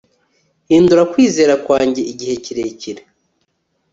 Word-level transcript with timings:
Hindura 0.69 1.03
kwizera 1.11 1.53
kwanjye 1.65 2.01
igihe 2.11 2.35
kirekire 2.43 3.01